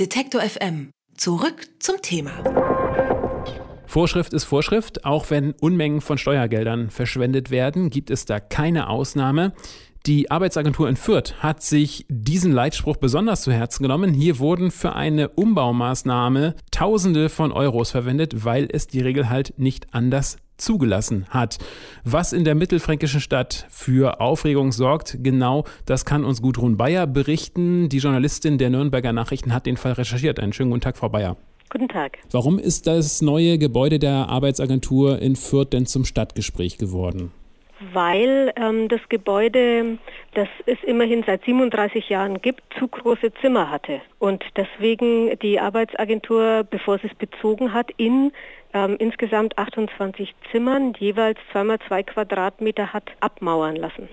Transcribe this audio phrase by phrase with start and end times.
[0.00, 0.90] Detektor FM.
[1.16, 2.32] Zurück zum Thema.
[3.86, 5.04] Vorschrift ist Vorschrift.
[5.04, 9.52] Auch wenn Unmengen von Steuergeldern verschwendet werden, gibt es da keine Ausnahme.
[10.06, 14.12] Die Arbeitsagentur in Fürth hat sich diesen Leitspruch besonders zu Herzen genommen.
[14.12, 19.94] Hier wurden für eine Umbaumaßnahme Tausende von Euros verwendet, weil es die Regel halt nicht
[19.94, 21.56] anders zugelassen hat.
[22.04, 27.88] Was in der mittelfränkischen Stadt für Aufregung sorgt, genau das kann uns Gudrun Bayer berichten.
[27.88, 30.38] Die Journalistin der Nürnberger Nachrichten hat den Fall recherchiert.
[30.38, 31.38] Einen schönen guten Tag, Frau Bayer.
[31.70, 32.18] Guten Tag.
[32.30, 37.32] Warum ist das neue Gebäude der Arbeitsagentur in Fürth denn zum Stadtgespräch geworden?
[37.92, 39.98] Weil ähm, das Gebäude,
[40.34, 44.00] das es immerhin seit 37 Jahren gibt, zu große Zimmer hatte.
[44.18, 48.32] Und deswegen die Arbeitsagentur, bevor sie es bezogen hat, in
[48.72, 54.08] ähm, insgesamt 28 Zimmern, jeweils zweimal zwei Quadratmeter hat abmauern lassen.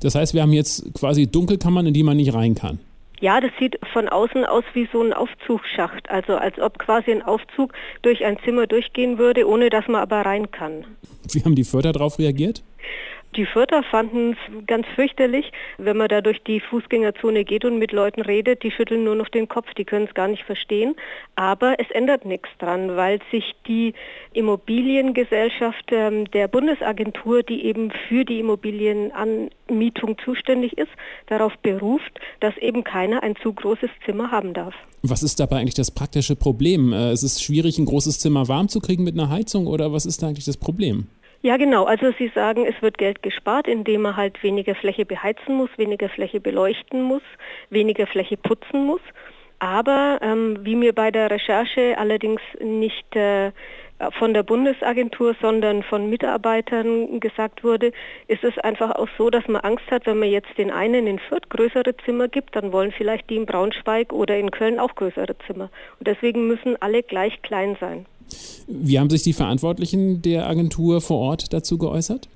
[0.00, 2.78] Das heißt, wir haben jetzt quasi Dunkelkammern, in die man nicht rein kann.
[3.20, 7.22] Ja, das sieht von außen aus wie so ein Aufzugsschacht, also als ob quasi ein
[7.22, 10.84] Aufzug durch ein Zimmer durchgehen würde, ohne dass man aber rein kann.
[11.32, 12.62] Wie haben die Förder darauf reagiert?
[13.36, 17.90] Die Fürther fanden es ganz fürchterlich, wenn man da durch die Fußgängerzone geht und mit
[17.90, 20.94] Leuten redet, die schütteln nur noch den Kopf, die können es gar nicht verstehen.
[21.34, 23.94] Aber es ändert nichts dran, weil sich die
[24.34, 30.92] Immobiliengesellschaft ähm, der Bundesagentur, die eben für die Immobilienanmietung zuständig ist,
[31.26, 34.74] darauf beruft, dass eben keiner ein zu großes Zimmer haben darf.
[35.02, 36.92] Was ist dabei eigentlich das praktische Problem?
[36.92, 40.06] Äh, es ist schwierig, ein großes Zimmer warm zu kriegen mit einer Heizung oder was
[40.06, 41.08] ist da eigentlich das Problem?
[41.44, 41.84] Ja, genau.
[41.84, 46.08] Also Sie sagen, es wird Geld gespart, indem man halt weniger Fläche beheizen muss, weniger
[46.08, 47.20] Fläche beleuchten muss,
[47.68, 49.02] weniger Fläche putzen muss.
[49.58, 53.52] Aber ähm, wie mir bei der Recherche allerdings nicht äh,
[54.18, 57.92] von der Bundesagentur, sondern von Mitarbeitern gesagt wurde,
[58.28, 61.18] ist es einfach auch so, dass man Angst hat, wenn man jetzt den einen in
[61.18, 65.36] Fürth größere Zimmer gibt, dann wollen vielleicht die in Braunschweig oder in Köln auch größere
[65.46, 65.70] Zimmer.
[65.98, 68.06] Und deswegen müssen alle gleich klein sein.
[68.66, 72.28] Wie haben sich die Verantwortlichen der Agentur vor Ort dazu geäußert?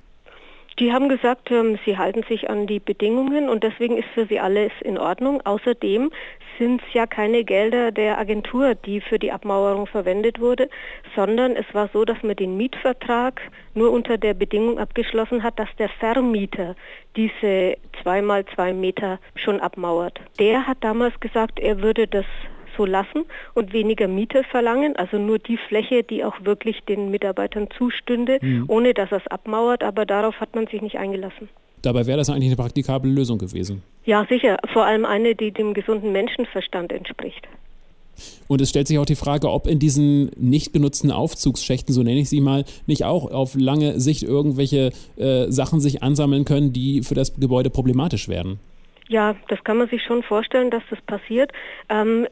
[0.79, 4.39] Die haben gesagt, ähm, sie halten sich an die Bedingungen und deswegen ist für sie
[4.39, 5.41] alles in Ordnung.
[5.45, 6.09] Außerdem
[6.57, 10.69] sind es ja keine Gelder der Agentur, die für die Abmauerung verwendet wurde,
[11.15, 13.41] sondern es war so, dass man den Mietvertrag
[13.73, 16.75] nur unter der Bedingung abgeschlossen hat, dass der Vermieter
[17.17, 20.19] diese zweimal zwei Meter schon abmauert.
[20.39, 22.25] Der hat damals gesagt, er würde das
[22.79, 27.67] so lassen und weniger Miete verlangen, also nur die Fläche, die auch wirklich den Mitarbeitern
[27.77, 28.63] zustünde, mhm.
[28.67, 31.49] ohne dass es abmauert, aber darauf hat man sich nicht eingelassen.
[31.81, 33.83] Dabei wäre das eigentlich eine praktikable Lösung gewesen.
[34.05, 34.57] Ja, sicher.
[34.73, 37.47] Vor allem eine, die dem gesunden Menschenverstand entspricht.
[38.47, 42.19] Und es stellt sich auch die Frage, ob in diesen nicht genutzten Aufzugsschächten, so nenne
[42.19, 47.01] ich sie mal, nicht auch auf lange Sicht irgendwelche äh, Sachen sich ansammeln können, die
[47.03, 48.59] für das Gebäude problematisch werden.
[49.09, 51.51] Ja, das kann man sich schon vorstellen, dass das passiert.
[51.89, 52.27] Ähm,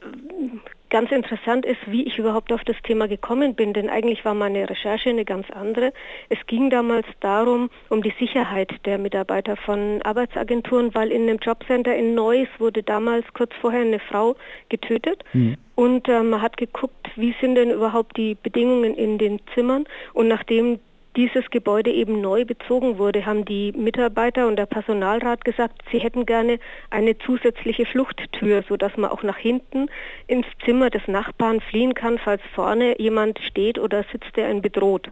[0.92, 4.70] ganz interessant ist, wie ich überhaupt auf das Thema gekommen bin, denn eigentlich war meine
[4.70, 5.92] Recherche eine ganz andere.
[6.30, 11.96] Es ging damals darum, um die Sicherheit der Mitarbeiter von Arbeitsagenturen, weil in einem Jobcenter
[11.96, 14.36] in Neuss wurde damals kurz vorher eine Frau
[14.70, 15.24] getötet.
[15.34, 15.58] Mhm.
[15.74, 19.86] Und äh, man hat geguckt, wie sind denn überhaupt die Bedingungen in den Zimmern.
[20.14, 20.80] Und nachdem
[21.18, 26.28] dieses Gebäude eben neu bezogen wurde, haben die Mitarbeiter und der Personalrat gesagt, sie hätten
[26.28, 26.60] gerne
[26.92, 29.90] eine zusätzliche Fluchttür, sodass man auch nach hinten
[30.28, 35.10] ins Zimmer des Nachbarn fliehen kann, falls vorne jemand steht oder sitzt, der einen bedroht.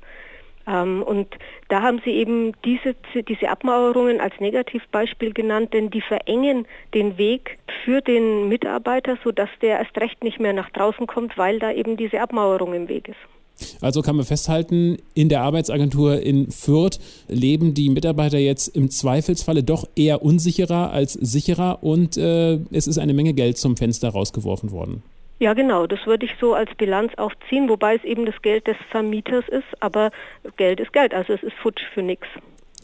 [0.68, 1.28] Ähm, und
[1.70, 7.58] da haben sie eben diese, diese Abmauerungen als Negativbeispiel genannt, denn die verengen den Weg
[7.84, 11.98] für den Mitarbeiter, sodass der erst recht nicht mehr nach draußen kommt, weil da eben
[11.98, 13.35] diese Abmauerung im Weg ist.
[13.82, 19.64] Also kann man festhalten, in der Arbeitsagentur in Fürth leben die Mitarbeiter jetzt im Zweifelsfalle
[19.64, 24.72] doch eher unsicherer als sicherer und äh, es ist eine Menge Geld zum Fenster rausgeworfen
[24.72, 25.04] worden.
[25.40, 28.68] Ja, genau, das würde ich so als Bilanz auch ziehen, wobei es eben das Geld
[28.68, 30.12] des Vermieters ist, aber
[30.56, 32.28] Geld ist Geld, also es ist futsch für nichts.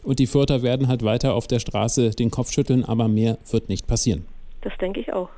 [0.04, 3.68] Und die Fürther werden halt weiter auf der Straße den Kopf schütteln, aber mehr wird
[3.68, 4.26] nicht passieren.
[4.60, 5.30] Das denke ich auch.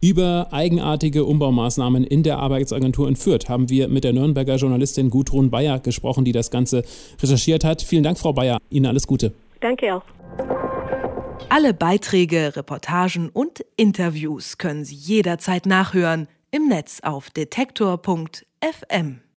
[0.00, 5.50] Über eigenartige Umbaumaßnahmen in der Arbeitsagentur in Fürth haben wir mit der Nürnberger Journalistin Gudrun
[5.50, 6.84] Bayer gesprochen, die das Ganze
[7.22, 7.82] recherchiert hat.
[7.82, 8.58] Vielen Dank, Frau Bayer.
[8.70, 9.32] Ihnen alles Gute.
[9.60, 10.02] Danke auch.
[11.48, 19.23] Alle Beiträge, Reportagen und Interviews können Sie jederzeit nachhören im Netz auf detektor.fm.